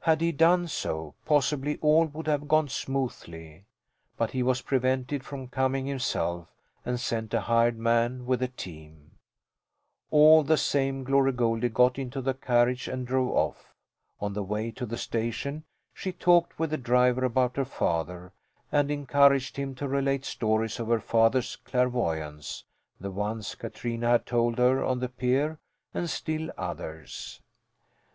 Had 0.00 0.22
he 0.22 0.32
done 0.32 0.66
so 0.66 1.14
possibly 1.26 1.76
all 1.82 2.06
would 2.06 2.26
have 2.26 2.48
gone 2.48 2.68
smoothly. 2.68 3.66
But 4.16 4.30
he 4.30 4.42
was 4.42 4.62
prevented 4.62 5.24
from 5.26 5.48
coming 5.48 5.84
himself 5.84 6.48
and 6.86 6.98
sent 6.98 7.34
a 7.34 7.42
hired 7.42 7.76
man 7.76 8.24
with 8.24 8.40
the 8.40 8.48
team. 8.48 9.10
All 10.10 10.42
the 10.42 10.56
same 10.56 11.04
Glory 11.04 11.32
Goldie 11.32 11.68
got 11.68 11.98
into 11.98 12.22
the 12.22 12.32
carriage 12.32 12.88
and 12.88 13.06
drove 13.06 13.28
off. 13.36 13.74
On 14.22 14.32
the 14.32 14.42
way 14.42 14.70
to 14.70 14.86
the 14.86 14.96
station 14.96 15.64
she 15.92 16.12
talked 16.12 16.58
with 16.58 16.70
the 16.70 16.78
driver 16.78 17.22
about 17.22 17.58
her 17.58 17.66
father 17.66 18.32
and 18.72 18.90
encouraged 18.90 19.58
him 19.58 19.74
to 19.74 19.86
relate 19.86 20.24
stories 20.24 20.80
of 20.80 20.88
her 20.88 20.98
father's 20.98 21.56
clairvoyance, 21.56 22.64
the 22.98 23.10
ones 23.10 23.54
Katrina 23.54 24.12
had 24.12 24.24
told 24.24 24.56
her 24.56 24.82
on 24.82 25.00
the 25.00 25.10
pier 25.10 25.58
and 25.92 26.08
still 26.08 26.50
others. 26.56 27.42